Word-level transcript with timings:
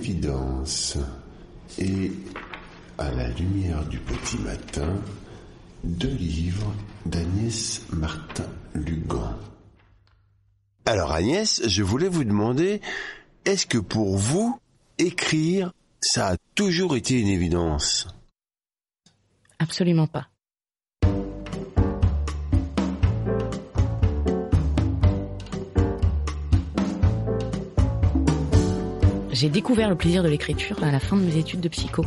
Une 0.00 0.06
évidence. 0.06 0.96
Et 1.78 2.10
à 2.96 3.10
la 3.10 3.28
lumière 3.28 3.84
du 3.86 3.98
petit 3.98 4.38
matin, 4.38 4.96
deux 5.84 6.14
livres 6.14 6.74
d'Agnès 7.04 7.82
Martin-Lugan. 7.92 9.36
Alors 10.86 11.12
Agnès, 11.12 11.68
je 11.68 11.82
voulais 11.82 12.08
vous 12.08 12.24
demander, 12.24 12.80
est-ce 13.44 13.66
que 13.66 13.76
pour 13.76 14.16
vous, 14.16 14.58
écrire, 14.96 15.74
ça 16.00 16.28
a 16.28 16.36
toujours 16.54 16.96
été 16.96 17.20
une 17.20 17.28
évidence? 17.28 18.08
Absolument 19.58 20.06
pas. 20.06 20.29
J'ai 29.40 29.48
découvert 29.48 29.88
le 29.88 29.94
plaisir 29.94 30.22
de 30.22 30.28
l'écriture 30.28 30.84
à 30.84 30.92
la 30.92 31.00
fin 31.00 31.16
de 31.16 31.22
mes 31.22 31.38
études 31.38 31.60
de 31.60 31.68
psycho. 31.70 32.04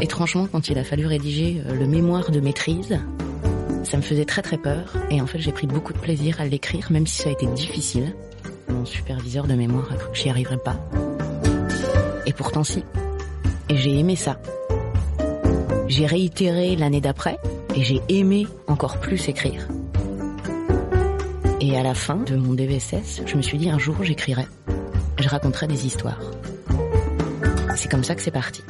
Étrangement, 0.00 0.46
quand 0.46 0.70
il 0.70 0.78
a 0.78 0.82
fallu 0.82 1.04
rédiger 1.04 1.60
euh, 1.66 1.74
le 1.74 1.86
mémoire 1.86 2.30
de 2.30 2.40
maîtrise, 2.40 2.98
ça 3.84 3.98
me 3.98 4.02
faisait 4.02 4.24
très 4.24 4.40
très 4.40 4.56
peur 4.56 4.94
et 5.10 5.20
en 5.20 5.26
fait 5.26 5.40
j'ai 5.40 5.52
pris 5.52 5.66
beaucoup 5.66 5.92
de 5.92 5.98
plaisir 5.98 6.40
à 6.40 6.46
l'écrire 6.46 6.90
même 6.90 7.06
si 7.06 7.20
ça 7.20 7.28
a 7.28 7.32
été 7.32 7.44
difficile. 7.48 8.14
Mon 8.70 8.86
superviseur 8.86 9.46
de 9.46 9.52
mémoire 9.52 9.92
a 9.92 9.96
cru 9.96 10.10
que 10.10 10.16
j'y 10.16 10.30
arriverais 10.30 10.56
pas. 10.56 10.80
Et 12.24 12.32
pourtant 12.32 12.64
si. 12.64 12.82
Et 13.68 13.76
j'ai 13.76 13.98
aimé 13.98 14.16
ça. 14.16 14.40
J'ai 15.86 16.06
réitéré 16.06 16.76
l'année 16.76 17.02
d'après 17.02 17.36
et 17.76 17.84
j'ai 17.84 18.00
aimé 18.08 18.46
encore 18.68 19.00
plus 19.00 19.28
écrire. 19.28 19.68
Et 21.60 21.76
à 21.76 21.82
la 21.82 21.92
fin 21.92 22.16
de 22.16 22.36
mon 22.36 22.54
DVSS, 22.54 23.20
je 23.26 23.36
me 23.36 23.42
suis 23.42 23.58
dit 23.58 23.68
un 23.68 23.78
jour 23.78 23.96
j'écrirai. 24.00 24.46
Je 25.18 25.28
raconterai 25.28 25.66
des 25.66 25.86
histoires. 25.86 26.20
C'est 27.76 27.90
comme 27.90 28.04
ça 28.04 28.14
que 28.14 28.22
c'est 28.22 28.30
parti. 28.30 28.62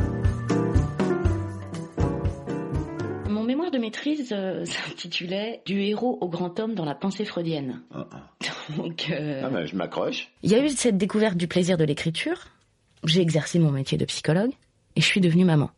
Mon 3.28 3.44
mémoire 3.44 3.70
de 3.70 3.78
maîtrise 3.78 4.28
euh, 4.32 4.64
s'intitulait 4.88 5.62
Du 5.66 5.80
héros 5.80 6.18
au 6.20 6.28
grand 6.28 6.58
homme 6.60 6.74
dans 6.74 6.84
la 6.84 6.94
pensée 6.94 7.24
freudienne. 7.24 7.82
Donc, 8.76 9.08
euh, 9.10 9.42
Ah 9.44 9.48
ben, 9.50 9.66
je 9.66 9.74
m'accroche. 9.76 10.28
il 10.42 10.50
y 10.50 10.54
a 10.54 10.64
eu 10.64 10.68
cette 10.68 10.96
découverte 10.96 11.36
du 11.36 11.48
plaisir 11.48 11.76
de 11.76 11.84
l'écriture. 11.84 12.38
J'ai 13.04 13.20
exercé 13.20 13.58
mon 13.58 13.70
métier 13.72 13.98
de 13.98 14.04
psychologue 14.04 14.52
et 14.94 15.00
je 15.00 15.06
suis 15.06 15.20
devenue 15.20 15.44
maman. 15.44 15.70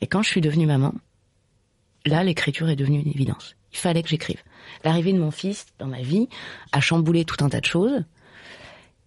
Et 0.00 0.06
quand 0.06 0.22
je 0.22 0.28
suis 0.30 0.40
devenue 0.40 0.66
maman, 0.66 0.94
là, 2.06 2.24
l'écriture 2.24 2.68
est 2.68 2.76
devenue 2.76 3.00
une 3.00 3.08
évidence. 3.10 3.54
Il 3.72 3.78
fallait 3.78 4.02
que 4.02 4.08
j'écrive. 4.08 4.42
L'arrivée 4.84 5.12
de 5.12 5.18
mon 5.18 5.30
fils 5.30 5.66
dans 5.78 5.86
ma 5.86 6.02
vie 6.02 6.28
a 6.72 6.80
chamboulé 6.80 7.24
tout 7.24 7.42
un 7.44 7.48
tas 7.48 7.60
de 7.60 7.66
choses 7.66 8.02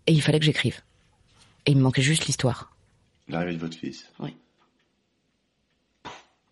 et 0.07 0.13
il 0.13 0.21
fallait 0.21 0.39
que 0.39 0.45
j'écrive. 0.45 0.81
Et 1.65 1.71
il 1.71 1.77
me 1.77 1.83
manquait 1.83 2.01
juste 2.01 2.25
l'histoire. 2.25 2.71
L'arrivée 3.27 3.53
de 3.53 3.59
votre 3.59 3.77
fils. 3.77 4.05
Oui. 4.19 4.35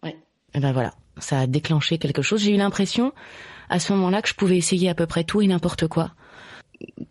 Ouais. 0.01 0.17
Et 0.53 0.59
ben 0.59 0.71
voilà, 0.71 0.93
ça 1.17 1.39
a 1.39 1.47
déclenché 1.47 1.97
quelque 1.97 2.21
chose. 2.21 2.41
J'ai 2.41 2.53
eu 2.53 2.57
l'impression 2.57 3.13
à 3.69 3.79
ce 3.79 3.93
moment-là 3.93 4.21
que 4.21 4.29
je 4.29 4.33
pouvais 4.33 4.57
essayer 4.57 4.89
à 4.89 4.95
peu 4.95 5.05
près 5.05 5.23
tout 5.23 5.41
et 5.41 5.47
n'importe 5.47 5.87
quoi. 5.87 6.11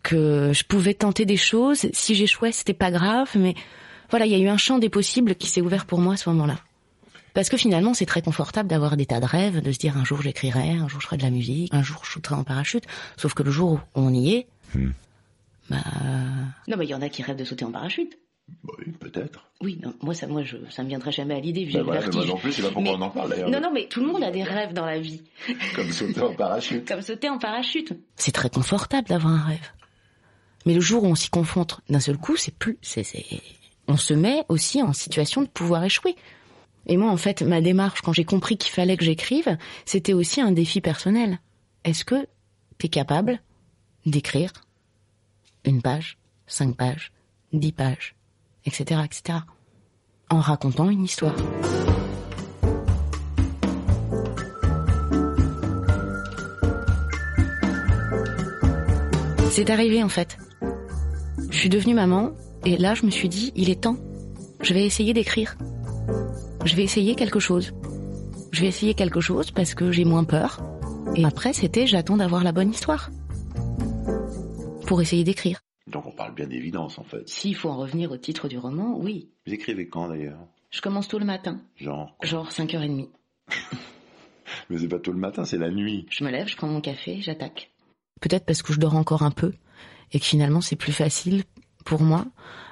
Que 0.03 0.51
je 0.53 0.63
pouvais 0.63 0.93
tenter 0.93 1.25
des 1.25 1.37
choses. 1.37 1.87
Si 1.93 2.15
j'échouais, 2.15 2.51
c'était 2.51 2.73
pas 2.73 2.91
grave, 2.91 3.29
mais 3.35 3.55
voilà, 4.09 4.25
il 4.25 4.31
y 4.31 4.35
a 4.35 4.39
eu 4.39 4.47
un 4.47 4.57
champ 4.57 4.79
des 4.79 4.89
possibles 4.89 5.35
qui 5.35 5.47
s'est 5.47 5.61
ouvert 5.61 5.85
pour 5.85 5.99
moi 5.99 6.13
à 6.13 6.17
ce 6.17 6.29
moment-là. 6.29 6.59
Parce 7.33 7.49
que 7.49 7.57
finalement, 7.57 7.93
c'est 7.93 8.05
très 8.05 8.21
confortable 8.21 8.69
d'avoir 8.69 8.95
des 8.95 9.07
tas 9.07 9.19
de 9.19 9.25
rêves, 9.25 9.61
de 9.61 9.71
se 9.71 9.79
dire 9.79 9.97
un 9.97 10.05
jour 10.05 10.21
j'écrirai, 10.21 10.71
un 10.71 10.87
jour 10.87 11.01
je 11.01 11.07
ferai 11.07 11.17
de 11.17 11.23
la 11.23 11.31
musique, 11.31 11.73
un 11.73 11.81
jour 11.81 12.01
je 12.03 12.11
shooterai 12.11 12.35
en 12.35 12.43
parachute. 12.43 12.83
Sauf 13.17 13.33
que 13.33 13.41
le 13.41 13.49
jour 13.49 13.71
où 13.71 13.79
on 13.95 14.13
y 14.13 14.35
est, 14.35 14.47
bah... 15.69 15.77
Non, 16.67 16.77
mais 16.77 16.85
il 16.85 16.89
y 16.89 16.93
en 16.95 17.01
a 17.01 17.09
qui 17.09 17.23
rêvent 17.23 17.37
de 17.37 17.43
sauter 17.45 17.65
en 17.65 17.71
parachute. 17.71 18.17
Bah 18.63 18.73
oui, 18.79 18.91
peut-être. 18.99 19.49
Oui, 19.61 19.79
non, 19.81 19.93
moi 20.01 20.13
ça, 20.13 20.27
moi 20.27 20.43
je, 20.43 20.57
ça 20.69 20.83
me 20.83 20.89
viendrait 20.89 21.13
jamais 21.13 21.35
à 21.35 21.39
l'idée. 21.39 21.63
Le 21.65 21.81
voilà, 21.81 22.01
mais 22.07 22.13
moi 22.13 22.25
non 22.25 22.37
plus, 22.37 22.51
c'est 22.51 22.61
pas 22.61 22.71
pourquoi 22.71 22.91
Mais- 22.97 22.97
on 22.97 23.01
en 23.01 23.09
parle 23.09 23.29
d'ailleurs. 23.29 23.49
Non, 23.49 23.61
non, 23.61 23.71
mais 23.73 23.87
tout 23.87 24.01
le 24.01 24.07
monde 24.07 24.21
a 24.23 24.31
des 24.31 24.43
rêves 24.43 24.73
dans 24.73 24.85
la 24.85 24.99
vie, 24.99 25.21
Comme 25.75 25.91
sauter 25.91 26.19
en 26.21 26.33
parachute. 26.35 26.85
comme 26.87 27.01
sauter 27.01 27.29
en 27.29 27.37
parachute. 27.37 27.93
C'est 28.17 28.33
très 28.33 28.49
confortable 28.49 29.07
d'avoir 29.07 29.33
un 29.33 29.43
rêve. 29.45 29.71
Mais 30.65 30.73
le 30.73 30.81
jour 30.81 31.03
où 31.03 31.07
on 31.07 31.15
s'y 31.15 31.29
confronte 31.29 31.79
d'un 31.89 31.99
seul 32.01 32.17
coup, 32.17 32.35
c'est 32.35 32.53
plus, 32.55 32.77
c'est, 32.81 33.05
on 33.87 33.95
se 33.97 34.13
met 34.13 34.43
aussi 34.49 34.81
en 34.81 34.91
situation 34.93 35.41
de 35.41 35.47
pouvoir 35.47 35.83
échouer. 35.85 36.15
Et 36.85 36.97
moi, 36.97 37.11
en 37.11 37.17
fait, 37.17 37.41
ma 37.43 37.61
démarche, 37.61 38.01
quand 38.01 38.11
j'ai 38.13 38.25
compris 38.25 38.57
qu'il 38.57 38.71
fallait 38.73 38.97
que 38.97 39.05
j'écrive, 39.05 39.57
c'était 39.85 40.11
aussi 40.13 40.41
un 40.41 40.51
défi 40.51 40.81
personnel. 40.81 41.39
Est-ce 41.85 42.03
que 42.03 42.27
t'es 42.77 42.89
capable 42.89 43.41
d'écrire? 44.05 44.51
Une 45.65 45.81
page, 45.81 46.17
cinq 46.47 46.75
pages, 46.75 47.11
dix 47.51 47.71
pages, 47.71 48.15
etc., 48.65 49.01
etc., 49.05 49.39
en 50.29 50.39
racontant 50.39 50.89
une 50.89 51.03
histoire 51.03 51.35
C'est 59.55 59.69
arrivé 59.69 60.01
en 60.01 60.09
fait. 60.09 60.39
Je 61.51 61.55
suis 61.55 61.69
devenue 61.69 61.93
maman 61.93 62.31
et 62.65 62.75
là 62.75 62.95
je 62.95 63.05
me 63.05 63.11
suis 63.11 63.29
dit 63.29 63.53
il 63.55 63.69
est 63.69 63.83
temps. 63.83 63.97
Je 64.61 64.73
vais 64.73 64.83
essayer 64.83 65.13
d'écrire. 65.13 65.55
Je 66.65 66.75
vais 66.75 66.81
essayer 66.81 67.13
quelque 67.13 67.39
chose. 67.39 67.71
Je 68.51 68.61
vais 68.61 68.67
essayer 68.67 68.95
quelque 68.95 69.21
chose 69.21 69.51
parce 69.51 69.75
que 69.75 69.91
j'ai 69.91 70.05
moins 70.05 70.23
peur. 70.23 70.59
Et 71.15 71.23
après 71.23 71.53
c'était 71.53 71.85
j'attends 71.85 72.17
d'avoir 72.17 72.43
la 72.43 72.51
bonne 72.51 72.71
histoire. 72.71 73.11
Pour 74.87 75.01
essayer 75.01 75.23
d'écrire. 75.23 75.59
Donc 75.87 76.05
on 76.05 76.11
parle 76.11 76.33
bien 76.33 76.47
d'évidence 76.47 76.97
en 76.97 77.03
fait. 77.03 77.27
S'il 77.27 77.55
faut 77.55 77.69
en 77.69 77.77
revenir 77.77 78.11
au 78.11 78.17
titre 78.17 78.47
du 78.47 78.57
roman, 78.57 78.97
oui. 78.97 79.29
Vous 79.45 79.53
écrivez 79.53 79.87
quand 79.87 80.07
d'ailleurs? 80.07 80.39
Je 80.71 80.81
commence 80.81 81.07
tôt 81.07 81.19
le 81.19 81.25
matin, 81.25 81.61
Genre. 81.75 82.15
genre 82.23 82.49
5h30. 82.49 83.09
Mais 84.69 84.77
c'est 84.77 84.87
pas 84.87 84.99
tôt 84.99 85.11
le 85.11 85.19
matin, 85.19 85.45
c'est 85.45 85.57
la 85.57 85.69
nuit. 85.71 86.05
Je 86.09 86.23
me 86.23 86.31
lève, 86.31 86.47
je 86.47 86.55
prends 86.55 86.67
mon 86.67 86.81
café, 86.81 87.21
j'attaque. 87.21 87.71
Peut-être 88.21 88.45
parce 88.45 88.61
que 88.61 88.73
je 88.73 88.79
dors 88.79 88.95
encore 88.95 89.23
un 89.23 89.31
peu 89.31 89.53
et 90.11 90.19
que 90.19 90.25
finalement 90.25 90.61
c'est 90.61 90.75
plus 90.75 90.93
facile 90.93 91.43
pour 91.85 92.01
moi 92.01 92.25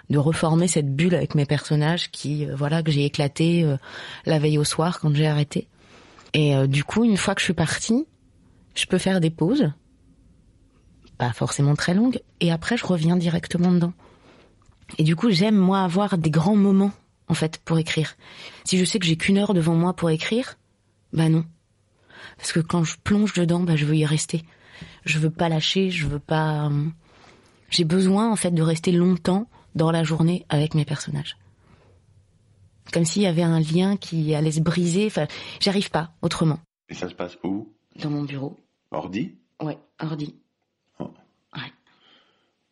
de 0.10 0.18
reformer 0.18 0.68
cette 0.68 0.96
bulle 0.96 1.16
avec 1.16 1.36
mes 1.36 1.46
personnages 1.46 2.12
qui 2.12 2.46
euh, 2.46 2.56
voilà 2.56 2.84
que 2.84 2.92
j'ai 2.92 3.06
éclaté 3.06 3.64
euh, 3.64 3.78
la 4.26 4.40
veille 4.40 4.58
au 4.58 4.64
soir 4.64 5.00
quand 5.00 5.14
j'ai 5.14 5.28
arrêté. 5.28 5.68
Et 6.34 6.56
euh, 6.56 6.68
du 6.68 6.84
coup, 6.84 7.04
une 7.04 7.18
fois 7.18 7.36
que 7.36 7.42
je 7.42 7.46
suis 7.46 7.54
partie, 7.54 8.06
je 8.76 8.86
peux 8.86 8.98
faire 8.98 9.20
des 9.20 9.30
pauses 9.30 9.72
pas 11.22 11.34
forcément 11.34 11.76
très 11.76 11.94
longues 11.94 12.20
et 12.40 12.52
après 12.52 12.78
je 12.78 12.86
reviens 12.94 13.16
directement 13.16 13.72
dedans. 13.72 13.94
Et 14.98 15.04
du 15.04 15.16
coup, 15.16 15.30
j'aime 15.30 15.56
moi 15.56 15.82
avoir 15.84 16.18
des 16.18 16.32
grands 16.32 16.56
moments 16.56 16.92
en 17.28 17.36
fait 17.36 17.60
pour 17.60 17.78
écrire. 17.78 18.16
Si 18.64 18.80
je 18.80 18.86
sais 18.86 18.98
que 18.98 19.06
j'ai 19.06 19.18
qu'une 19.18 19.38
heure 19.38 19.54
devant 19.54 19.76
moi 19.76 19.94
pour 19.96 20.10
écrire, 20.10 20.58
bah 21.14 21.30
non. 21.30 21.46
Parce 22.38 22.52
que 22.52 22.60
quand 22.60 22.84
je 22.84 22.98
plonge 23.04 23.34
dedans, 23.34 23.60
bah, 23.60 23.76
je 23.76 23.86
veux 23.86 23.96
y 23.96 24.06
rester. 24.06 24.42
Je 25.06 25.20
veux 25.20 25.30
pas 25.30 25.48
lâcher, 25.48 25.92
je 25.92 26.08
veux 26.08 26.18
pas. 26.20 26.66
euh, 26.72 26.88
J'ai 27.70 27.84
besoin 27.84 28.32
en 28.32 28.36
fait 28.36 28.50
de 28.52 28.64
rester 28.64 28.92
longtemps 28.92 29.48
dans 29.76 29.92
la 29.92 30.04
journée 30.04 30.44
avec 30.50 30.74
mes 30.74 30.86
personnages. 30.86 31.38
Comme 32.92 33.06
s'il 33.06 33.22
y 33.22 33.28
avait 33.28 33.44
un 33.44 33.60
lien 33.60 33.96
qui 33.96 34.34
allait 34.34 34.54
se 34.54 34.60
briser. 34.60 35.06
Enfin, 35.06 35.28
j'arrive 35.60 35.92
pas 35.92 36.14
autrement. 36.24 36.58
Et 36.90 36.96
ça 36.96 37.08
se 37.08 37.14
passe 37.14 37.38
où? 37.44 37.72
Dans 38.02 38.10
mon 38.10 38.24
bureau. 38.24 38.58
Ordi? 38.90 39.36
Ouais, 39.62 39.78
ordi. 40.00 40.41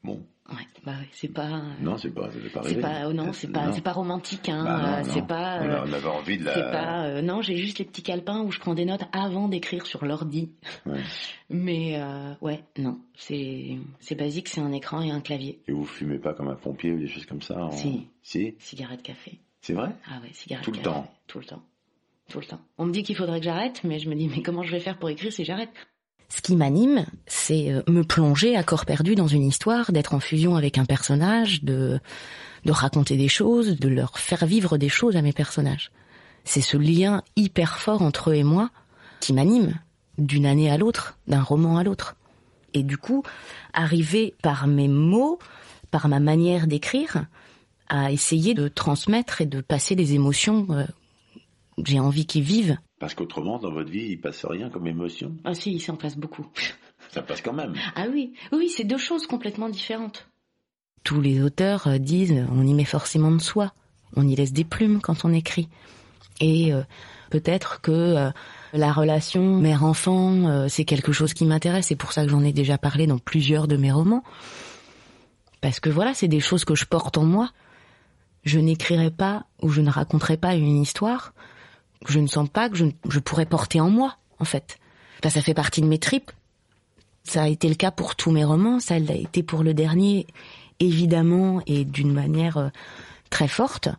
Bon. 0.03 0.23
ouais. 0.49 0.55
Bah 0.85 0.93
ouais, 0.93 1.09
c'est 1.11 1.27
pas. 1.27 1.61
Non, 1.81 1.97
c'est 1.97 2.09
pas, 2.11 2.29
c'est 2.63 2.79
pas. 2.79 3.07
oh 3.07 3.13
non, 3.13 3.33
c'est 3.33 3.51
pas. 3.51 3.71
C'est 3.73 3.81
pas 3.81 3.91
romantique, 3.91 4.47
hein. 4.49 4.63
Bah 4.63 4.99
euh. 4.99 5.03
C'est 5.03 5.27
pas. 5.27 5.59
On, 5.61 5.65
euh, 5.65 5.75
a- 5.81 5.83
on 5.85 5.93
avait 5.93 6.07
envie 6.07 6.37
de 6.37 6.45
la. 6.45 6.53
C'est 6.53 6.71
pas. 6.71 7.03
euh, 7.03 7.21
non, 7.21 7.41
j'ai 7.41 7.57
juste 7.57 7.79
les 7.79 7.85
petits 7.85 8.01
calepins 8.01 8.41
où 8.41 8.51
je 8.51 8.59
prends 8.59 8.73
des 8.75 8.85
notes 8.85 9.03
avant 9.11 9.47
d'écrire 9.49 9.85
sur 9.85 10.05
l'ordi. 10.05 10.51
Ouais. 10.85 11.01
Mais 11.49 11.97
euh, 12.01 12.33
ouais, 12.41 12.63
non, 12.77 12.99
c'est 13.17 13.77
c'est 13.99 14.15
basique, 14.15 14.47
c'est 14.47 14.61
un 14.61 14.71
écran 14.71 15.01
et 15.01 15.11
un 15.11 15.19
clavier. 15.21 15.59
Et 15.67 15.71
vous 15.73 15.85
fumez 15.85 16.17
pas 16.17 16.33
comme 16.33 16.47
un 16.47 16.55
pompier 16.55 16.91
ou 16.93 16.99
des 16.99 17.07
choses 17.07 17.25
comme 17.25 17.41
ça 17.41 17.57
en- 17.65 17.71
Si. 17.71 18.07
Si 18.23 18.55
Cigarette 18.59 19.03
café. 19.03 19.39
C'est 19.61 19.73
vrai? 19.73 19.89
Ah 20.09 20.19
ouais, 20.23 20.29
cigarette 20.31 20.63
Tout 20.63 20.71
le 20.71 20.77
café. 20.77 20.89
temps. 20.89 21.11
Tout 21.27 21.39
le 21.39 21.45
temps. 21.45 21.61
Tout 22.29 22.39
le 22.39 22.45
temps. 22.45 22.61
On 22.77 22.85
me 22.85 22.91
dit 22.93 23.03
qu'il 23.03 23.15
faudrait 23.15 23.39
que 23.39 23.45
j'arrête, 23.45 23.81
mais 23.83 23.99
je 23.99 24.07
me 24.09 24.15
dis 24.15 24.27
mais 24.29 24.41
comment 24.43 24.63
je 24.63 24.71
vais 24.71 24.79
faire 24.79 24.97
pour 24.97 25.09
écrire 25.09 25.33
si 25.33 25.43
j'arrête? 25.43 25.71
Ce 26.29 26.41
qui 26.41 26.55
m'anime, 26.55 27.05
c'est 27.25 27.71
euh, 27.71 27.81
me 27.87 28.03
plonger 28.03 28.55
à 28.55 28.63
corps 28.63 28.85
perdu 28.85 29.15
dans 29.15 29.27
une 29.27 29.45
histoire, 29.45 29.91
d'être 29.91 30.13
en 30.13 30.19
fusion 30.19 30.55
avec 30.55 30.77
un 30.77 30.85
personnage, 30.85 31.63
de, 31.63 31.99
raconter 32.67 33.17
des 33.17 33.27
choses, 33.27 33.77
de 33.79 33.89
leur 33.89 34.19
faire 34.19 34.45
vivre 34.45 34.77
des 34.77 34.89
choses 34.89 35.15
à 35.15 35.21
mes 35.21 35.33
personnages. 35.33 35.91
C'est 36.43 36.61
ce 36.61 36.77
lien 36.77 37.23
hyper 37.35 37.79
fort 37.79 38.01
entre 38.01 38.29
eux 38.29 38.35
et 38.35 38.43
moi 38.43 38.69
qui 39.19 39.33
m'anime 39.33 39.73
d'une 40.17 40.45
année 40.45 40.69
à 40.69 40.77
l'autre, 40.77 41.17
d'un 41.27 41.41
roman 41.41 41.77
à 41.77 41.83
l'autre. 41.83 42.15
Et 42.73 42.83
du 42.83 42.97
coup, 42.97 43.23
arriver 43.73 44.35
par 44.43 44.67
mes 44.67 44.87
mots, 44.87 45.39
par 45.89 46.07
ma 46.07 46.19
manière 46.19 46.67
d'écrire, 46.67 47.25
à 47.87 48.11
essayer 48.11 48.53
de 48.53 48.67
transmettre 48.67 49.41
et 49.41 49.47
de 49.47 49.61
passer 49.61 49.95
des 49.95 50.13
émotions 50.13 50.67
euh, 50.69 50.85
j'ai 51.85 51.99
envie 51.99 52.25
qu'ils 52.25 52.43
vivent. 52.43 52.77
Parce 52.99 53.13
qu'autrement, 53.13 53.59
dans 53.59 53.71
votre 53.71 53.89
vie, 53.89 54.09
il 54.11 54.19
passe 54.19 54.45
rien 54.45 54.69
comme 54.69 54.85
émotion. 54.85 55.37
Ah 55.45 55.53
si, 55.53 55.71
il 55.71 55.79
s'en 55.79 55.95
passe 55.95 56.17
beaucoup. 56.17 56.45
Ça 57.11 57.21
passe 57.21 57.41
quand 57.41 57.53
même. 57.53 57.73
Ah 57.95 58.05
oui, 58.11 58.33
oui, 58.51 58.69
c'est 58.69 58.83
deux 58.83 58.97
choses 58.97 59.25
complètement 59.25 59.69
différentes. 59.69 60.27
Tous 61.03 61.21
les 61.21 61.41
auteurs 61.41 61.87
euh, 61.87 61.97
disent 61.97 62.45
on 62.51 62.67
y 62.67 62.73
met 62.73 62.85
forcément 62.85 63.31
de 63.31 63.41
soi, 63.41 63.73
on 64.15 64.27
y 64.27 64.35
laisse 64.35 64.51
des 64.51 64.65
plumes 64.65 64.99
quand 65.01 65.23
on 65.23 65.33
écrit. 65.33 65.69
Et 66.41 66.73
euh, 66.73 66.83
peut-être 67.31 67.81
que 67.81 68.31
la 68.73 68.91
relation 68.93 69.57
mère-enfant, 69.57 70.67
c'est 70.69 70.85
quelque 70.85 71.11
chose 71.11 71.33
qui 71.33 71.45
m'intéresse, 71.45 71.87
c'est 71.87 71.95
pour 71.95 72.13
ça 72.13 72.23
que 72.23 72.29
j'en 72.29 72.43
ai 72.43 72.53
déjà 72.53 72.77
parlé 72.77 73.07
dans 73.07 73.17
plusieurs 73.17 73.67
de 73.67 73.75
mes 73.75 73.91
romans. 73.91 74.23
Parce 75.61 75.79
que 75.79 75.89
voilà, 75.89 76.13
c'est 76.13 76.27
des 76.27 76.39
choses 76.39 76.65
que 76.65 76.75
je 76.75 76.85
porte 76.85 77.17
en 77.17 77.25
moi. 77.25 77.51
Je 78.43 78.59
n'écrirai 78.59 79.11
pas 79.11 79.45
ou 79.61 79.69
je 79.69 79.81
ne 79.81 79.89
raconterai 79.89 80.37
pas 80.37 80.55
une 80.55 80.81
histoire 80.81 81.33
que 82.05 82.13
je 82.13 82.19
ne 82.19 82.27
sens 82.27 82.49
pas 82.49 82.69
que 82.69 82.77
je, 82.77 83.19
pourrais 83.19 83.45
porter 83.45 83.81
en 83.81 83.89
moi, 83.89 84.17
en 84.39 84.45
fait. 84.45 84.77
ça 85.23 85.41
fait 85.41 85.53
partie 85.53 85.81
de 85.81 85.87
mes 85.87 85.99
tripes. 85.99 86.31
Ça 87.23 87.43
a 87.43 87.47
été 87.47 87.67
le 87.67 87.75
cas 87.75 87.91
pour 87.91 88.15
tous 88.15 88.31
mes 88.31 88.43
romans, 88.43 88.79
ça 88.79 88.97
l'a 88.97 89.15
été 89.15 89.43
pour 89.43 89.63
le 89.63 89.73
dernier, 89.73 90.25
évidemment, 90.79 91.61
et 91.67 91.85
d'une 91.85 92.13
manière 92.13 92.57
euh, 92.57 92.69
très 93.29 93.47
forte, 93.47 93.89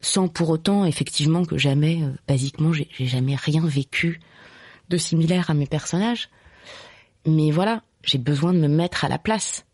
sans 0.00 0.28
pour 0.28 0.48
autant, 0.48 0.84
effectivement, 0.84 1.44
que 1.44 1.58
jamais, 1.58 2.02
euh, 2.02 2.10
basiquement, 2.28 2.72
j'ai 2.72 2.88
jamais 3.00 3.36
rien 3.36 3.66
vécu 3.66 4.20
de 4.88 4.96
similaire 4.96 5.50
à 5.50 5.54
mes 5.54 5.66
personnages. 5.66 6.30
Mais 7.26 7.50
voilà, 7.50 7.82
j'ai 8.02 8.18
besoin 8.18 8.52
de 8.52 8.58
me 8.58 8.68
mettre 8.68 9.04
à 9.04 9.08
la 9.08 9.18
place. 9.18 9.66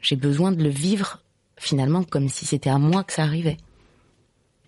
J'ai 0.00 0.16
besoin 0.16 0.52
de 0.52 0.62
le 0.62 0.70
vivre 0.70 1.22
finalement 1.56 2.04
comme 2.04 2.28
si 2.28 2.46
c'était 2.46 2.70
à 2.70 2.78
moi 2.78 3.04
que 3.04 3.12
ça 3.12 3.22
arrivait. 3.22 3.56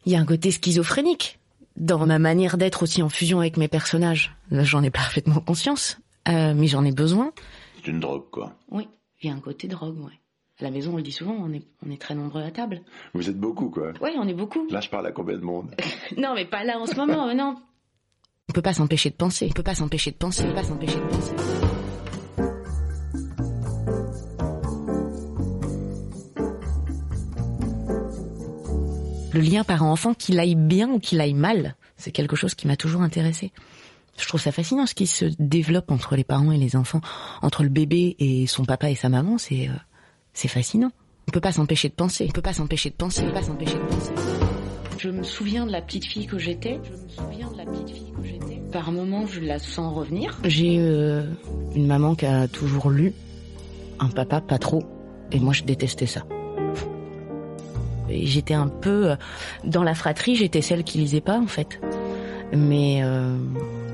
Il 0.04 0.12
y 0.12 0.16
a 0.16 0.20
un 0.20 0.24
côté 0.24 0.50
schizophrénique 0.50 1.38
dans 1.76 2.04
ma 2.06 2.18
manière 2.18 2.56
d'être 2.56 2.82
aussi 2.82 3.02
en 3.02 3.08
fusion 3.08 3.40
avec 3.40 3.56
mes 3.56 3.68
personnages. 3.68 4.36
J'en 4.50 4.82
ai 4.82 4.90
parfaitement 4.90 5.40
conscience, 5.40 5.98
euh, 6.28 6.54
mais 6.54 6.66
j'en 6.66 6.84
ai 6.84 6.92
besoin. 6.92 7.32
C'est 7.76 7.90
une 7.90 8.00
drogue, 8.00 8.30
quoi. 8.30 8.54
Oui, 8.70 8.88
il 9.22 9.28
y 9.28 9.32
a 9.32 9.34
un 9.34 9.40
côté 9.40 9.68
drogue, 9.68 9.98
ouais. 9.98 10.12
À 10.58 10.64
la 10.64 10.70
maison, 10.70 10.94
on 10.94 10.96
le 10.96 11.02
dit 11.02 11.12
souvent, 11.12 11.36
on 11.38 11.52
est, 11.52 11.62
on 11.86 11.90
est 11.90 12.00
très 12.00 12.14
nombreux 12.14 12.42
à 12.42 12.50
table. 12.50 12.80
Vous 13.12 13.28
êtes 13.28 13.38
beaucoup, 13.38 13.68
quoi. 13.68 13.92
Oui, 14.00 14.10
on 14.16 14.26
est 14.26 14.34
beaucoup. 14.34 14.66
Là, 14.70 14.80
je 14.80 14.88
parle 14.88 15.06
à 15.06 15.12
combien 15.12 15.36
de 15.36 15.42
monde 15.42 15.74
Non, 16.16 16.32
mais 16.34 16.46
pas 16.46 16.64
là 16.64 16.78
en 16.78 16.86
ce 16.86 16.94
moment, 16.94 17.34
non. 17.34 17.56
On 18.48 18.52
peut 18.52 18.62
pas 18.62 18.72
s'empêcher 18.72 19.10
de 19.10 19.16
penser. 19.16 19.48
On 19.50 19.52
peut 19.52 19.62
pas 19.62 19.74
s'empêcher 19.74 20.12
de 20.12 20.16
penser. 20.16 20.44
On 20.44 20.48
peut 20.48 20.54
pas 20.54 20.62
s'empêcher 20.62 20.96
de 20.96 21.06
penser. 21.08 21.65
Le 29.36 29.42
lien 29.42 29.64
parent-enfant, 29.64 30.14
qu'il 30.14 30.38
aille 30.38 30.54
bien 30.54 30.88
ou 30.90 30.98
qu'il 30.98 31.20
aille 31.20 31.34
mal, 31.34 31.76
c'est 31.96 32.12
quelque 32.12 32.36
chose 32.36 32.54
qui 32.54 32.66
m'a 32.66 32.76
toujours 32.76 33.02
intéressé. 33.02 33.52
Je 34.18 34.26
trouve 34.26 34.40
ça 34.40 34.52
fascinant 34.52 34.86
ce 34.86 34.94
qui 34.94 35.06
se 35.06 35.26
développe 35.38 35.90
entre 35.90 36.16
les 36.16 36.24
parents 36.24 36.52
et 36.52 36.58
les 36.58 36.74
enfants, 36.76 37.00
entre 37.42 37.62
le 37.62 37.68
bébé 37.68 38.16
et 38.18 38.46
son 38.46 38.64
papa 38.64 38.90
et 38.90 38.94
sa 38.94 39.08
maman, 39.08 39.36
c'est 39.36 39.68
euh, 39.68 39.72
c'est 40.32 40.48
fascinant. 40.48 40.90
On 41.28 41.32
peut 41.32 41.40
pas 41.40 41.52
s'empêcher 41.52 41.88
de 41.88 41.94
penser, 41.94 42.26
on 42.28 42.32
peut 42.32 42.42
pas 42.42 42.52
s'empêcher 42.52 42.90
de 42.90 42.94
penser, 42.94 43.22
on 43.22 43.26
peut 43.26 43.32
pas 43.32 43.42
s'empêcher 43.42 43.74
de 43.74 43.84
penser. 43.84 44.12
Je 44.98 45.10
me 45.10 45.22
souviens 45.22 45.66
de 45.66 45.72
la 45.72 45.82
petite 45.82 46.06
fille 46.06 46.26
que 46.26 46.38
j'étais. 46.38 46.80
Je 46.84 46.92
me 46.92 47.08
souviens 47.08 47.50
de 47.50 47.56
la 47.58 47.64
petite 47.66 47.90
fille 47.90 48.12
que 48.12 48.24
j'étais. 48.24 48.62
Par 48.72 48.90
moments, 48.90 49.26
je 49.26 49.40
la 49.40 49.58
sens 49.58 49.94
revenir. 49.94 50.38
J'ai 50.44 50.78
euh, 50.78 51.24
une 51.74 51.86
maman 51.86 52.14
qui 52.14 52.24
a 52.24 52.48
toujours 52.48 52.88
lu, 52.88 53.12
un 53.98 54.08
papa 54.08 54.40
pas 54.40 54.58
trop, 54.58 54.82
et 55.30 55.40
moi 55.40 55.52
je 55.52 55.64
détestais 55.64 56.06
ça 56.06 56.24
j'étais 58.08 58.54
un 58.54 58.68
peu 58.68 59.10
euh, 59.10 59.16
dans 59.64 59.82
la 59.82 59.94
fratrie, 59.94 60.36
j'étais 60.36 60.62
celle 60.62 60.84
qui 60.84 60.98
lisait 60.98 61.20
pas 61.20 61.38
en 61.38 61.46
fait. 61.46 61.80
Mais 62.52 63.00
euh, 63.02 63.36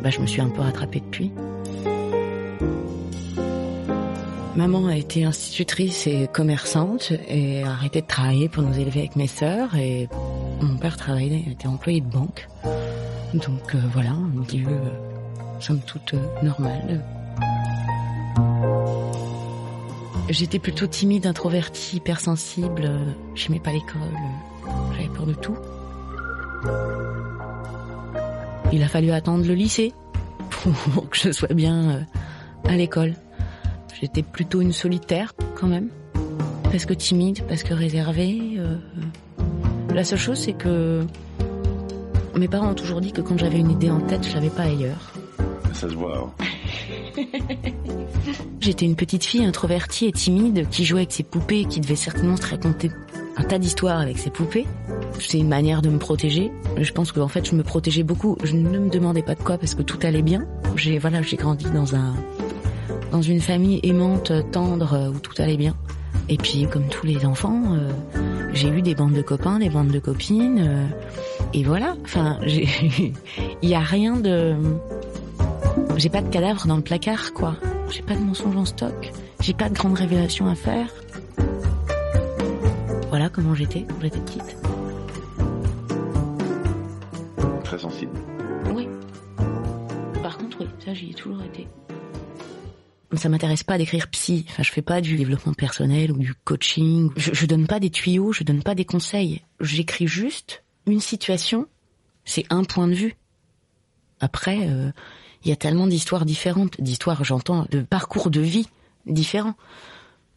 bah, 0.03 0.11
je 0.11 0.21
me 0.21 0.27
suis 0.27 0.41
un 0.41 0.49
peu 0.49 0.61
rattrapée 0.61 1.01
depuis. 1.01 1.33
Maman 4.55 4.87
a 4.89 4.97
été 4.97 5.25
institutrice 5.25 6.07
et 6.07 6.29
commerçante 6.31 7.13
et 7.27 7.63
a 7.63 7.71
arrêté 7.71 8.03
de 8.03 8.07
travailler 8.07 8.51
pour 8.51 8.63
nous 8.63 8.79
élever 8.79 9.01
avec 9.01 9.17
mes 9.17 9.27
sœurs 9.27 9.75
et 9.77 10.09
mon 10.61 10.77
père 10.77 10.99
travaillait, 10.99 11.43
était 11.51 11.69
employé 11.69 12.03
de 12.03 12.07
banque. 12.07 12.49
Donc 13.33 13.75
euh, 13.75 13.79
voilà, 13.93 14.11
un 14.11 14.31
milieu 14.53 14.77
somme 15.59 15.81
toute 15.87 16.15
normal. 16.43 17.03
J'étais 20.33 20.59
plutôt 20.59 20.87
timide, 20.87 21.27
introvertie, 21.27 21.99
hypersensible. 21.99 22.91
J'aimais 23.35 23.61
pas 23.61 23.71
l'école. 23.71 24.01
J'avais 24.97 25.09
peur 25.09 25.27
de 25.27 25.35
tout. 25.35 25.55
Il 28.73 28.83
a 28.83 28.89
fallu 28.89 29.11
attendre 29.11 29.47
le 29.47 29.53
lycée 29.53 29.93
pour 30.95 31.11
que 31.11 31.19
je 31.19 31.33
sois 31.33 31.53
bien 31.53 31.91
euh, 31.91 32.01
à 32.65 32.77
l'école. 32.79 33.13
J'étais 34.01 34.23
plutôt 34.23 34.63
une 34.63 34.73
solitaire 34.73 35.35
quand 35.55 35.67
même. 35.67 35.91
Parce 36.65 36.87
que 36.87 36.95
timide, 36.95 37.43
parce 37.47 37.63
que 37.63 37.75
réservée. 37.75 38.55
Euh, 38.57 38.77
la 39.93 40.03
seule 40.03 40.19
chose, 40.19 40.39
c'est 40.39 40.55
que 40.55 41.05
mes 42.39 42.49
parents 42.49 42.71
ont 42.71 42.75
toujours 42.75 43.03
dit 43.03 43.13
que 43.13 43.21
quand 43.21 43.37
j'avais 43.37 43.59
une 43.59 43.71
idée 43.71 43.91
en 43.91 44.01
tête, 44.01 44.27
je 44.27 44.33
l'avais 44.33 44.49
pas 44.49 44.63
ailleurs. 44.63 45.13
Ça 45.75 45.91
se 45.91 45.95
voit. 45.95 46.33
Hein. 46.41 46.45
J'étais 48.61 48.85
une 48.85 48.97
petite 48.97 49.25
fille 49.25 49.45
introvertie 49.45 50.07
et 50.07 50.13
timide 50.13 50.69
qui 50.71 50.85
jouait 50.85 51.01
avec 51.01 51.13
ses 51.13 51.23
poupées 51.23 51.61
et 51.61 51.65
qui 51.65 51.81
devait 51.81 51.97
certainement 51.97 52.37
se 52.37 52.47
raconter 52.47 52.91
un 53.37 53.45
tas 53.45 53.59
d'histoires 53.59 53.99
avec 53.99 54.19
ses 54.19 54.31
poupées. 54.31 54.67
C'est 55.19 55.39
une 55.39 55.49
manière 55.49 55.83
de 55.83 55.89
me 55.89 55.99
protéger. 55.99 56.53
Je 56.77 56.93
pense 56.93 57.13
qu'en 57.13 57.29
fait, 57.29 57.49
je 57.49 57.55
me 57.55 57.63
protégeais 57.63 58.03
beaucoup. 58.03 58.37
Je 58.45 58.55
ne 58.55 58.79
me 58.79 58.91
demandais 58.91 59.23
pas 59.23 59.35
de 59.35 59.43
quoi 59.43 59.59
parce 59.59 59.75
que 59.75 59.83
tout 59.83 59.99
allait 60.03 60.23
bien. 60.23 60.47
J'ai 60.77 60.99
voilà, 60.99 61.23
j'ai 61.23 61.37
grandi 61.37 61.67
dans 61.71 61.95
un 61.95 62.15
dans 63.11 63.23
une 63.23 63.41
famille 63.41 63.81
aimante, 63.83 64.33
tendre 64.53 65.13
où 65.15 65.19
tout 65.19 65.35
allait 65.41 65.59
bien. 65.59 65.77
Et 66.29 66.37
puis, 66.37 66.67
comme 66.71 66.87
tous 66.89 67.05
les 67.07 67.27
enfants, 67.27 67.75
euh, 67.75 67.91
j'ai 68.55 68.69
eu 68.69 68.81
des 68.81 68.95
bandes 68.95 69.13
de 69.13 69.23
copains, 69.23 69.59
des 69.59 69.69
bandes 69.69 69.91
de 69.91 69.99
copines, 69.99 70.61
euh, 70.61 70.87
et 71.53 71.65
voilà. 71.65 71.97
Enfin, 72.05 72.39
il 72.47 73.69
y 73.69 73.75
a 73.75 73.81
rien 73.81 74.17
de 74.17 74.55
j'ai 75.97 76.09
pas 76.09 76.23
de 76.23 76.29
cadavre 76.29 76.67
dans 76.67 76.77
le 76.77 76.83
placard, 76.83 77.33
quoi. 77.33 77.57
J'ai 77.91 78.03
pas 78.03 78.15
de 78.15 78.21
mensonges 78.21 78.57
en 78.57 78.65
stock. 78.65 79.13
J'ai 79.41 79.55
pas 79.55 79.69
de 79.69 79.75
grandes 79.75 79.99
révélations 79.99 80.49
à 80.49 80.55
faire. 80.55 80.89
Voilà 83.09 83.29
comment 83.29 83.55
j'étais 83.55 83.83
quand 83.83 84.01
j'étais 84.01 84.21
petite. 84.21 84.57
Très 87.65 87.79
sensible. 87.79 88.13
Oui. 88.75 88.89
Par 90.23 90.39
contre, 90.39 90.59
oui, 90.61 90.67
ça 90.85 90.95
j'y 90.95 91.11
ai 91.11 91.15
toujours 91.15 91.43
été. 91.43 91.69
Ça 93.15 93.29
m'intéresse 93.29 93.63
pas 93.63 93.77
d'écrire 93.77 94.09
psy. 94.09 94.47
Enfin, 94.49 94.63
je 94.63 94.73
fais 94.73 94.81
pas 94.81 95.03
du 95.03 95.17
développement 95.17 95.53
personnel 95.53 96.13
ou 96.13 96.19
du 96.19 96.33
coaching. 96.33 97.11
Je, 97.17 97.35
je 97.35 97.45
donne 97.47 97.67
pas 97.67 97.79
des 97.79 97.91
tuyaux, 97.91 98.33
je 98.33 98.45
donne 98.45 98.63
pas 98.63 98.75
des 98.75 98.87
conseils. 98.87 99.43
J'écris 99.61 100.07
juste 100.07 100.65
une 100.87 101.01
situation. 101.01 101.67
C'est 102.25 102.47
un 102.51 102.65
point 102.65 102.89
de 102.89 102.95
vue. 102.95 103.17
Après, 104.21 104.61
euh, 104.63 104.91
il 105.45 105.49
y 105.49 105.53
a 105.53 105.57
tellement 105.57 105.87
d'histoires 105.87 106.25
différentes, 106.25 106.81
d'histoires, 106.81 107.25
j'entends, 107.25 107.67
de 107.71 107.81
parcours 107.81 108.31
de 108.31 108.41
vie 108.41 108.69
différents. 109.07 109.55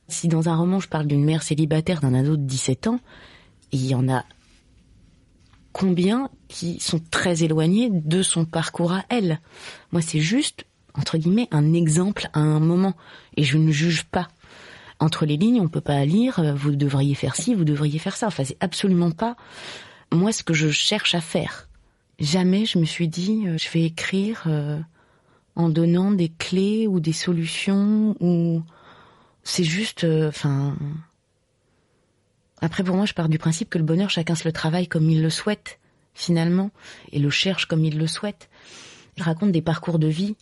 Si 0.07 0.27
dans 0.27 0.50
un 0.50 0.55
roman 0.55 0.79
je 0.79 0.88
parle 0.88 1.07
d'une 1.07 1.24
mère 1.24 1.43
célibataire 1.43 2.01
d'un 2.01 2.13
ado 2.13 2.38
de 2.38 2.43
17 2.43 2.88
ans, 2.88 3.00
il 3.71 3.85
y 3.85 3.95
en 3.95 4.07
a 4.09 4.24
combien 5.71 6.29
qui 6.47 6.79
sont 6.79 7.01
très 7.12 7.43
éloignés 7.43 7.89
de 7.91 8.21
son 8.21 8.45
parcours 8.45 8.93
à 8.93 9.03
elle? 9.09 9.41
Moi, 9.91 10.01
c'est 10.01 10.21
juste, 10.21 10.65
entre 10.93 11.17
guillemets, 11.17 11.50
un 11.51 11.74
exemple 11.74 12.29
à 12.33 12.39
un 12.39 12.59
moment. 12.59 12.93
Et 13.35 13.43
je 13.43 13.57
ne 13.57 13.71
juge 13.71 14.05
pas. 14.05 14.29
Entre 15.00 15.25
les 15.25 15.35
lignes, 15.35 15.59
on 15.59 15.67
peut 15.67 15.81
pas 15.81 16.05
lire, 16.05 16.39
euh, 16.39 16.53
vous 16.53 16.75
devriez 16.77 17.15
faire 17.15 17.35
ci, 17.35 17.53
vous 17.53 17.65
devriez 17.65 18.00
faire 18.00 18.15
ça. 18.15 18.27
Enfin, 18.27 18.45
c'est 18.45 18.55
absolument 18.62 19.12
pas 19.12 19.35
moi 20.13 20.31
ce 20.31 20.43
que 20.43 20.53
je 20.53 20.69
cherche 20.69 21.15
à 21.15 21.21
faire. 21.21 21.67
Jamais 22.19 22.65
je 22.65 22.79
me 22.79 22.85
suis 22.85 23.07
dit, 23.07 23.43
euh, 23.45 23.57
je 23.57 23.69
vais 23.69 23.83
écrire 23.83 24.43
euh, 24.47 24.79
en 25.55 25.69
donnant 25.69 26.12
des 26.12 26.29
clés 26.29 26.88
ou 26.88 27.00
des 27.00 27.13
solutions 27.13 28.15
ou 28.19 28.62
c'est 29.43 29.63
juste 29.63 30.03
euh, 30.03 30.29
enfin 30.29 30.75
après 32.62 32.83
pour 32.83 32.95
moi 32.95 33.05
je 33.05 33.13
pars 33.13 33.29
du 33.29 33.38
principe 33.38 33.69
que 33.69 33.77
le 33.77 33.83
bonheur 33.83 34.09
chacun 34.09 34.35
se 34.35 34.47
le 34.47 34.51
travaille 34.51 34.88
comme 34.88 35.09
il 35.09 35.21
le 35.21 35.29
souhaite 35.29 35.79
finalement 36.13 36.71
et 37.12 37.19
le 37.19 37.29
cherche 37.29 37.65
comme 37.65 37.85
il 37.85 37.97
le 37.97 38.07
souhaite 38.07 38.50
je 39.17 39.24
raconte 39.24 39.51
des 39.51 39.62
parcours 39.62 40.00
de 40.00 40.07
vie 40.07 40.35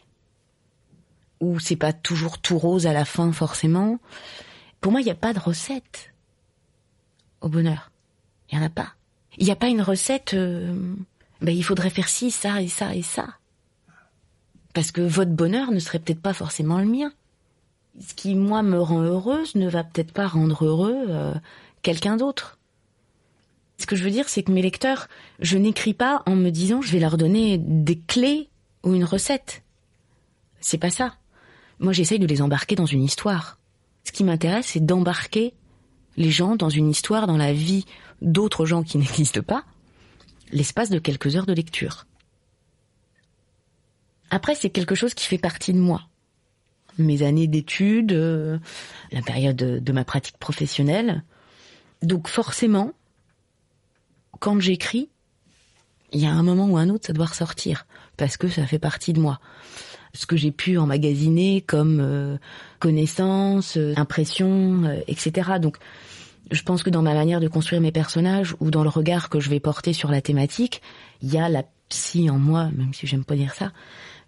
où 1.44 1.60
c'est 1.60 1.76
pas 1.76 1.94
toujours 1.94 2.40
tout 2.40 2.58
rose 2.58 2.88
à 2.88 2.94
la 2.94 3.06
fin 3.06 3.32
forcément. 3.32 4.00
Pour 4.82 4.92
moi, 4.92 5.02
il 5.02 5.06
n'y 5.06 5.12
a 5.12 5.16
pas 5.16 5.34
de 5.34 5.40
recette 5.40 6.14
au 7.42 7.50
bonheur. 7.50 7.92
Il 8.50 8.58
y 8.58 8.62
en 8.62 8.64
a 8.64 8.70
pas. 8.70 8.94
Il 9.38 9.46
n'y 9.46 9.52
a 9.52 9.56
pas 9.56 9.68
une 9.68 9.82
recette. 9.82 10.34
Euh, 10.34 10.74
ben, 11.42 11.56
il 11.56 11.64
faudrait 11.64 11.90
faire 11.90 12.08
ci, 12.08 12.32
ça 12.32 12.62
et 12.62 12.70
ça 12.70 12.96
et 12.96 13.02
ça. 13.02 13.28
Parce 14.74 14.92
que 14.92 15.02
votre 15.02 15.32
bonheur 15.32 15.72
ne 15.72 15.80
serait 15.80 16.00
peut-être 16.00 16.22
pas 16.22 16.34
forcément 16.34 16.80
le 16.80 16.86
mien. 16.86 17.14
Ce 18.00 18.14
qui 18.16 18.34
moi 18.34 18.64
me 18.64 18.80
rend 18.80 19.02
heureuse 19.02 19.56
ne 19.56 19.70
va 19.70 19.84
peut-être 19.84 20.14
pas 20.14 20.28
rendre 20.28 20.66
heureux 20.66 21.06
euh, 21.10 21.34
quelqu'un 21.84 22.18
d'autre. 22.18 22.58
Ce 23.78 23.86
que 23.86 23.96
je 23.96 24.04
veux 24.04 24.12
dire, 24.12 24.30
c'est 24.30 24.44
que 24.44 24.52
mes 24.52 24.62
lecteurs, 24.62 25.08
je 25.40 25.58
n'écris 25.58 25.94
pas 25.94 26.24
en 26.26 26.36
me 26.36 26.50
disant 26.50 26.82
je 26.82 26.92
vais 26.92 27.00
leur 27.00 27.18
donner 27.18 27.58
des 27.60 28.00
clés 28.00 28.50
ou 28.84 28.94
une 28.94 29.04
recette. 29.04 29.64
C'est 30.60 30.78
pas 30.78 30.90
ça. 30.90 31.16
Moi, 31.80 31.94
j'essaye 31.94 32.20
de 32.20 32.28
les 32.28 32.42
embarquer 32.42 32.76
dans 32.76 32.86
une 32.86 33.04
histoire. 33.04 33.60
Ce 34.06 34.12
qui 34.12 34.24
m'intéresse, 34.24 34.68
c'est 34.68 34.86
d'embarquer 34.86 35.54
les 36.18 36.32
gens 36.32 36.56
dans 36.56 36.70
une 36.70 36.90
histoire, 36.90 37.28
dans 37.28 37.38
la 37.38 37.54
vie 37.54 37.86
d'autres 38.22 38.66
gens 38.66 38.84
qui 38.84 38.98
n'existent 39.00 39.42
pas, 39.42 39.66
l'espace 40.52 40.90
de 40.90 41.00
quelques 41.00 41.36
heures 41.36 41.46
de 41.46 41.54
lecture. 41.54 42.06
Après, 44.34 44.56
c'est 44.56 44.72
quelque 44.72 44.96
chose 44.96 45.14
qui 45.14 45.26
fait 45.26 45.38
partie 45.38 45.74
de 45.74 45.78
moi. 45.78 46.02
Mes 46.98 47.22
années 47.22 47.48
d'études, 47.48 48.14
euh, 48.14 48.58
la 49.12 49.22
période 49.22 49.56
de 49.56 49.92
ma 49.92 50.04
pratique 50.04 50.38
professionnelle. 50.40 51.24
Donc 52.02 52.28
forcément, 52.28 52.94
quand 54.40 54.60
j'écris, 54.60 55.10
il 56.14 56.20
y 56.20 56.26
a 56.26 56.32
un 56.32 56.42
moment 56.42 56.66
ou 56.66 56.78
un 56.78 56.90
autre, 56.90 57.06
ça 57.06 57.14
doit 57.14 57.28
ressortir 57.28 57.86
parce 58.18 58.36
que 58.36 58.48
ça 58.48 58.66
fait 58.66 58.80
partie 58.80 59.14
de 59.14 59.20
moi. 59.20 59.40
Ce 60.16 60.26
que 60.26 60.36
j'ai 60.36 60.52
pu 60.52 60.80
emmagasiner 60.80 61.62
comme 61.62 62.00
euh, 62.00 62.38
connaissances, 62.80 63.78
euh, 63.78 63.94
impressions, 63.98 64.84
euh, 64.86 65.00
etc. 65.08 65.52
Donc, 65.60 65.78
je 66.52 66.62
pense 66.64 66.82
que 66.82 66.90
dans 66.90 67.04
ma 67.04 67.14
manière 67.14 67.40
de 67.40 67.48
construire 67.48 67.82
mes 67.82 67.92
personnages 67.92 68.56
ou 68.60 68.72
dans 68.72 68.84
le 68.84 68.90
regard 68.90 69.30
que 69.30 69.40
je 69.40 69.50
vais 69.52 69.60
porter 69.60 69.94
sur 69.94 70.10
la 70.10 70.22
thématique, 70.22 70.82
il 71.22 71.32
y 71.32 71.38
a 71.38 71.50
la 71.50 71.64
psy 71.90 72.30
en 72.30 72.38
moi, 72.38 72.70
même 72.76 72.94
si 72.94 73.08
j'aime 73.08 73.24
pas 73.24 73.36
dire 73.36 73.54
ça, 73.54 73.72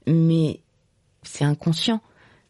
mais 0.08 0.62
c'est 1.24 1.46
inconscient, 1.46 2.02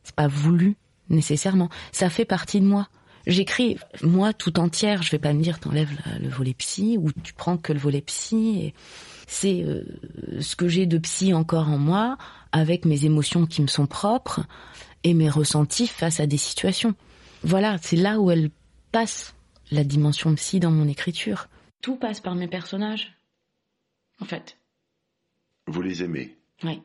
c'est 0.04 0.16
pas 0.16 0.28
voulu 0.28 0.76
nécessairement. 1.10 1.70
Ça 1.92 2.10
fait 2.10 2.26
partie 2.26 2.60
de 2.60 2.66
moi 2.66 2.88
j'écris 3.28 3.78
moi 4.02 4.34
tout 4.34 4.60
entière. 4.60 5.02
Je 5.04 5.12
vais 5.12 5.20
pas 5.20 5.34
me 5.34 5.42
dire 5.42 5.60
t'enlèves 5.60 5.92
le 6.20 6.30
volet 6.30 6.54
psy 6.54 6.98
ou 7.00 7.12
tu 7.12 7.34
prends 7.34 7.58
que 7.58 7.74
le 7.74 7.80
volet 7.80 8.02
psy. 8.02 8.74
C'est 9.28 9.64
euh, 9.64 9.84
ce 10.40 10.56
que 10.56 10.68
j'ai 10.68 10.86
de 10.86 10.98
psy 10.98 11.34
encore 11.34 11.70
en 11.70 11.80
moi, 11.80 12.18
avec 12.52 12.86
mes 12.86 13.06
émotions 13.06 13.46
qui 13.46 13.62
me 13.62 13.68
sont 13.68 13.88
propres 13.88 14.46
et 15.04 15.14
mes 15.14 15.30
ressentis 15.30 15.88
face 15.88 16.20
à 16.20 16.28
des 16.28 16.38
situations. 16.38 16.94
Voilà, 17.44 17.78
c'est 17.82 17.96
là 17.96 18.20
où 18.20 18.30
elle 18.30 18.52
passe 18.92 19.34
la 19.72 19.84
dimension 19.84 20.34
psy 20.36 20.60
dans 20.60 20.72
mon 20.72 20.88
écriture. 20.88 21.48
Tout 21.82 21.96
passe 21.96 22.20
par 22.20 22.36
mes 22.36 22.48
personnages, 22.48 23.18
en 24.22 24.26
fait. 24.26 24.58
Vous 25.68 25.82
les 25.82 26.04
aimez? 26.04 26.38
Oui, 26.64 26.82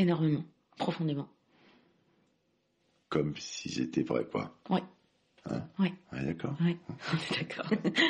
énormément, 0.00 0.44
profondément. 0.78 1.28
Comme 3.08 3.34
s'ils 3.36 3.80
étaient 3.80 4.02
vrais, 4.02 4.24
quoi. 4.24 4.56
Oui. 4.70 4.80
Hein 5.46 5.62
oui. 5.78 5.92
d'accord. 6.12 6.54
Oui, 6.60 6.76
d'accord. 7.30 7.66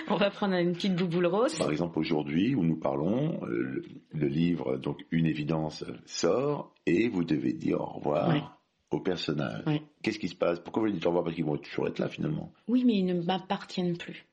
On 0.09 0.17
va 0.17 0.31
prendre 0.31 0.55
une 0.55 0.73
petite 0.73 0.97
bouboule 0.97 1.27
rose. 1.27 1.57
Par 1.59 1.71
exemple, 1.71 1.99
aujourd'hui, 1.99 2.55
où 2.55 2.65
nous 2.65 2.77
parlons, 2.77 3.41
euh, 3.47 3.83
le, 4.13 4.27
livre, 4.27 4.77
donc 4.77 5.05
Une 5.11 5.27
évidence, 5.27 5.85
sort 6.07 6.75
et 6.87 7.09
vous 7.09 7.25
devez 7.25 7.53
dire 7.53 7.81
au 7.81 7.87
revoir 7.87 8.61
au 8.91 9.01
personnage. 9.01 9.65
Qu'est-ce 10.03 10.19
qui 10.19 10.29
se 10.29 10.35
passe? 10.35 10.61
Pourquoi 10.61 10.83
vous 10.83 10.91
dites 10.91 11.05
au 11.07 11.11
revoir? 11.11 11.25
Parce 11.25 11.37
qu'ils 11.37 11.45
vont 11.45 11.57
toujours 11.57 11.87
être 11.89 11.99
là 11.99 12.09
finalement. 12.09 12.53
Oui, 12.69 12.85
mais 12.85 12.95
ils 12.95 13.05
ne 13.05 13.23
m'appartiennent 13.23 13.97
plus. 13.97 14.27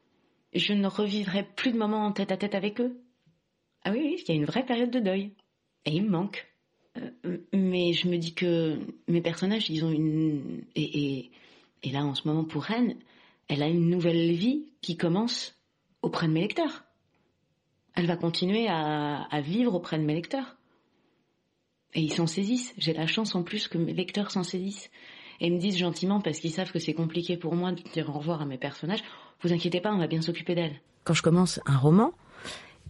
Je 0.54 0.74
ne 0.74 0.88
revivrai 0.88 1.48
plus 1.56 1.72
de 1.72 1.78
moments 1.78 2.06
en 2.06 2.12
tête 2.12 2.32
à 2.32 2.38
tête 2.38 2.56
avec 2.56 2.82
eux. 2.82 3.00
Ah 3.84 3.92
oui, 3.92 4.00
oui, 4.02 4.24
il 4.28 4.28
y 4.30 4.32
a 4.32 4.36
une 4.36 4.46
vraie 4.46 4.66
période 4.66 4.90
de 4.90 5.00
deuil. 5.00 5.32
Et 5.86 5.92
ils 5.92 6.04
me 6.04 6.10
manquent. 6.10 6.48
Euh, 7.26 7.38
mais 7.54 7.94
je 7.94 8.08
me 8.08 8.18
dis 8.18 8.34
que 8.34 8.80
mes 9.08 9.22
personnages, 9.22 9.70
ils 9.70 9.84
ont 9.86 9.92
une... 9.92 10.64
et 10.76 11.30
et 11.84 11.92
là, 11.92 12.04
en 12.04 12.16
ce 12.16 12.28
moment, 12.28 12.44
pour 12.44 12.64
Rennes, 12.64 12.96
elle 13.48 13.64
a 13.64 13.68
une 13.68 13.90
nouvelle 13.90 14.32
vie 14.32 14.66
qui 14.82 14.98
commence 14.98 15.56
auprès 16.02 16.28
de 16.28 16.34
mes 16.34 16.42
lecteurs. 16.42 16.84
Elle 17.96 18.08
va 18.08 18.18
continuer 18.18 18.68
à, 18.68 19.42
vivre 19.42 19.74
auprès 19.74 19.98
de 19.98 20.04
mes 20.04 20.14
lecteurs. 20.14 20.58
Et 21.94 22.02
ils 22.02 22.14
s'en 22.14 22.28
saisissent. 22.28 22.74
J'ai 22.78 22.94
la 22.94 23.08
chance 23.08 23.36
en 23.36 23.44
plus 23.44 23.68
que 23.68 23.78
mes 23.78 23.94
lecteurs 23.94 24.32
s'en 24.32 24.44
saisissent. 24.44 24.92
Et 25.40 25.48
ils 25.48 25.54
me 25.54 25.60
disent 25.60 25.78
gentiment, 25.78 26.20
parce 26.20 26.40
qu'ils 26.40 26.52
savent 26.52 26.72
que 26.72 26.80
c'est 26.80 26.94
compliqué 26.94 27.38
pour 27.38 27.56
moi 27.56 27.72
de 27.72 27.82
dire 27.94 28.10
au 28.10 28.14
revoir 28.20 28.42
à 28.42 28.46
mes 28.46 28.58
personnages, 28.58 29.04
vous 29.42 29.54
inquiétez 29.54 29.82
pas, 29.82 29.94
on 29.94 29.98
va 29.98 30.08
bien 30.08 30.22
s'occuper 30.22 30.56
d'elle. 30.56 30.82
Quand 31.04 31.14
je 31.14 31.22
commence 31.22 31.60
un 31.66 31.78
roman, 31.78 32.12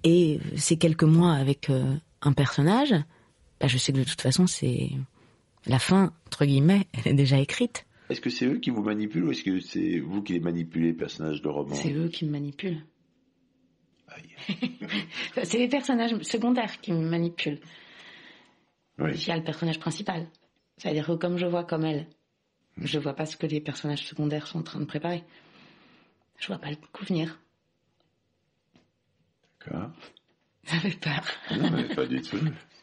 et 0.04 0.40
c'est 0.56 0.78
quelques 0.78 1.04
mois 1.04 1.34
avec 1.34 1.70
euh, 1.70 1.96
un 2.22 2.34
personnage, 2.34 2.96
bah, 3.60 3.68
je 3.68 3.78
sais 3.78 3.92
que 3.92 3.98
de 3.98 4.04
toute 4.04 4.22
façon, 4.22 4.48
c'est 4.48 4.90
la 5.66 5.80
fin, 5.80 6.14
entre 6.28 6.46
guillemets, 6.46 6.88
elle 6.94 7.14
est 7.14 7.16
déjà 7.16 7.40
écrite. 7.40 7.86
Est-ce 8.10 8.22
que 8.22 8.30
c'est 8.30 8.46
eux 8.46 8.58
qui 8.60 8.70
vous 8.70 8.84
manipulent 8.84 9.26
ou 9.26 9.32
est-ce 9.32 9.44
que 9.44 9.60
c'est 9.60 10.00
vous 10.00 10.22
qui 10.22 10.34
les 10.34 10.40
manipulez, 10.40 10.94
personnages 10.94 11.42
de 11.42 11.50
roman 11.50 11.76
C'est 11.76 11.92
eux 11.92 12.08
qui 12.08 12.26
me 12.26 12.32
manipulent. 12.32 12.84
c'est 15.44 15.58
les 15.58 15.68
personnages 15.68 16.18
secondaires 16.22 16.80
qui 16.80 16.94
me 16.94 17.08
manipulent. 17.08 17.60
Oui. 19.00 19.12
Il 19.14 19.28
y 19.28 19.32
a 19.32 19.38
le 19.38 19.44
personnage 19.44 19.80
principal. 19.80 20.28
C'est-à-dire 20.78 21.08
que 21.08 21.14
comme 21.14 21.38
je 21.38 21.46
vois 21.46 21.64
comme 21.64 21.86
elle, 21.86 22.08
je 22.78 23.00
vois 23.00 23.14
pas 23.14 23.26
ce 23.26 23.36
que 23.36 23.46
les 23.46 23.60
personnages 23.60 24.06
secondaires 24.06 24.48
sont 24.48 24.60
en 24.60 24.64
train 24.64 24.80
de 24.80 24.86
préparer. 24.86 25.24
Je 26.40 26.48
vois 26.48 26.60
pas 26.60 26.70
le 26.70 26.76
coup 26.76 27.06
venir. 27.06 27.40
D'accord. 29.60 29.92
Ça 30.64 30.78
fait 30.80 31.00
peur. 31.00 31.26
Non, 31.58 31.72
mais 31.72 31.96
pas 31.96 32.06
du 32.06 32.22
tout. 32.22 32.38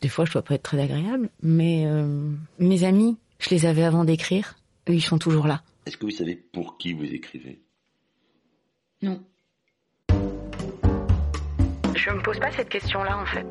Des 0.00 0.08
fois, 0.08 0.24
je 0.24 0.32
dois 0.32 0.42
pas 0.42 0.54
être 0.54 0.62
très 0.62 0.80
agréable, 0.80 1.30
mais 1.42 1.84
euh, 1.86 2.30
mes 2.58 2.84
amis 2.84 3.16
je 3.38 3.50
les 3.50 3.66
avais 3.66 3.84
avant 3.84 4.04
d'écrire. 4.04 4.56
Eux, 4.88 4.94
ils 4.94 5.00
sont 5.00 5.18
toujours 5.18 5.46
là. 5.46 5.62
Est-ce 5.86 5.96
que 5.96 6.06
vous 6.06 6.10
savez 6.10 6.34
pour 6.34 6.76
qui 6.76 6.92
vous 6.92 7.04
écrivez? 7.04 7.60
Non. 9.00 9.22
Je 11.94 12.10
me 12.10 12.22
pose 12.22 12.38
pas 12.38 12.50
cette 12.52 12.68
question-là, 12.68 13.18
en 13.18 13.26
fait. 13.26 13.46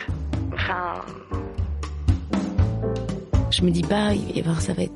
Enfin. 0.53 1.01
Je 3.49 3.61
me 3.61 3.71
dis 3.71 3.81
pas, 3.81 4.13
il 4.13 4.25
va 4.25 4.31
y 4.31 4.39
avoir, 4.41 4.61
ça 4.61 4.73
va 4.73 4.83
être 4.83 4.93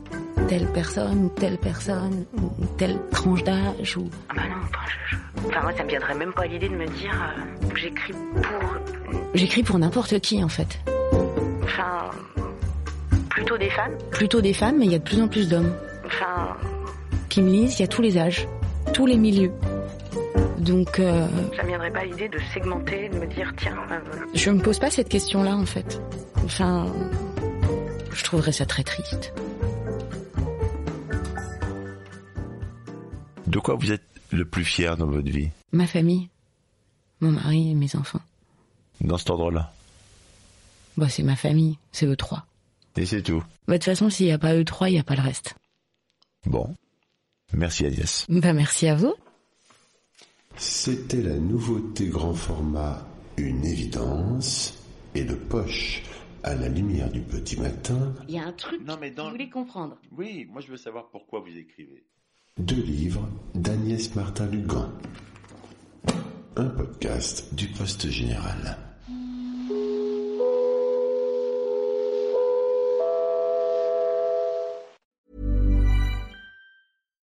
telle 0.50 0.68
personne, 0.74 1.34
telle 1.36 1.58
personne, 1.58 2.26
telle 2.78 3.00
tranche 3.12 3.44
d'âge, 3.44 3.98
ou. 3.98 4.10
Ah 4.30 4.34
bah 4.36 4.42
non, 4.50 4.58
enfin, 4.64 5.18
enfin, 5.48 5.62
moi, 5.62 5.74
ça 5.78 5.84
me 5.84 5.90
viendrait 5.90 6.16
même 6.16 6.34
pas 6.34 6.48
l'idée 6.48 6.68
de 6.68 6.76
me 6.76 6.88
dire 6.88 7.14
euh, 7.14 7.70
que 7.70 7.78
j'écris 7.78 8.14
pour. 8.14 9.24
J'écris 9.34 9.64
pour 9.64 9.80
n'importe 9.80 10.20
qui, 10.20 10.44
en 10.44 10.50
fait. 10.50 10.80
Enfin. 11.64 12.10
Plutôt 13.30 13.58
des 13.58 13.70
femmes 13.70 13.98
Plutôt 14.12 14.42
des 14.42 14.54
femmes, 14.54 14.78
mais 14.80 14.86
il 14.86 14.92
y 14.92 14.96
a 14.96 15.00
de 15.00 15.04
plus 15.04 15.22
en 15.22 15.28
plus 15.28 15.50
d'hommes. 15.50 15.74
Enfin. 16.06 16.56
Qui 17.30 17.42
me 17.42 17.50
lisent, 17.50 17.80
il 17.80 17.82
y 17.82 17.86
a 17.86 17.88
tous 17.88 18.02
les 18.02 18.18
âges, 18.18 18.48
tous 18.94 19.06
les 19.06 19.18
milieux. 19.18 19.52
Donc. 20.60 21.00
Euh, 21.00 21.28
ça 21.56 21.64
me 21.64 21.70
viendrait 21.70 21.92
pas 21.92 22.04
l'idée 22.06 22.30
de 22.30 22.40
segmenter, 22.54 23.10
de 23.10 23.18
me 23.18 23.28
dire, 23.28 23.52
tiens. 23.58 23.78
Euh, 23.92 24.00
je 24.34 24.50
me 24.50 24.62
pose 24.62 24.80
pas 24.80 24.90
cette 24.90 25.10
question-là, 25.10 25.56
en 25.56 25.66
fait. 25.66 26.02
Enfin. 26.44 26.88
Je 28.14 28.24
trouverais 28.24 28.52
ça 28.52 28.66
très 28.66 28.84
triste. 28.84 29.34
De 33.48 33.60
quoi 33.60 33.76
vous 33.76 33.92
êtes 33.92 34.04
le 34.32 34.46
plus 34.46 34.64
fier 34.64 34.96
dans 34.96 35.08
votre 35.08 35.30
vie? 35.30 35.50
Ma 35.72 35.88
famille, 35.88 36.30
mon 37.20 37.32
mari 37.32 37.72
et 37.72 37.74
mes 37.74 37.96
enfants. 37.96 38.22
Dans 39.02 39.18
cet 39.18 39.30
ordre-là 39.30 39.74
bah, 40.98 41.10
C'est 41.10 41.24
ma 41.24 41.36
famille, 41.36 41.78
c'est 41.92 42.06
eux 42.06 42.16
trois. 42.16 42.46
Et 42.98 43.06
c'est 43.06 43.22
tout. 43.22 43.44
Bah, 43.68 43.74
de 43.74 43.78
toute 43.78 43.86
façon, 43.86 44.10
s'il 44.10 44.26
n'y 44.26 44.32
a 44.32 44.38
pas 44.38 44.56
eux 44.56 44.66
trois, 44.66 44.90
il 44.90 44.94
n'y 44.94 45.00
a 45.00 45.04
pas 45.04 45.16
le 45.16 45.22
reste. 45.22 45.56
Bon. 46.46 46.76
Merci 47.54 47.86
Agnès. 47.86 48.26
Bah, 48.30 48.54
merci 48.54 48.88
à 48.88 48.96
vous. 48.96 49.14
C'était 50.58 51.22
la 51.22 51.38
nouveauté 51.38 52.08
grand 52.08 52.34
format 52.34 53.08
Une 53.38 53.66
évidence 53.66 54.78
et 55.16 55.24
de 55.24 55.36
poche 55.36 56.04
à 56.44 56.56
la 56.56 56.68
lumière 56.68 57.10
du 57.10 57.22
petit 57.22 57.60
matin. 57.60 58.14
Il 58.28 58.36
y 58.36 58.40
a 58.40 58.46
un 58.46 58.52
truc 58.52 58.82
non, 58.86 58.98
mais 59.00 59.12
dans... 59.12 59.26
vous 59.26 59.32
voulez 59.32 59.50
comprendre. 59.50 59.98
Oui, 60.18 60.48
moi 60.52 60.62
je 60.62 60.68
veux 60.68 60.78
savoir 60.78 61.10
pourquoi 61.10 61.40
vous 61.40 61.56
écrivez. 61.56 62.06
Deux 62.58 62.82
livres 62.82 63.28
d'Agnès 63.56 64.14
Martin-Lugan. 64.16 64.92
Un 66.56 66.66
podcast 66.66 67.54
du 67.54 67.68
Poste 67.68 68.10
Général. 68.10 68.78